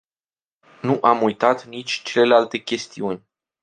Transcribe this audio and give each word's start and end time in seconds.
Nu 0.81 0.97
am 1.01 1.21
uitat 1.21 1.65
nici 1.65 2.01
celelalte 2.03 2.57
chestiuni. 2.57 3.27